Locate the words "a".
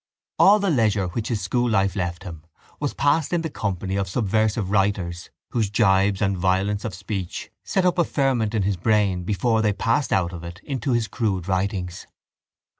7.99-8.03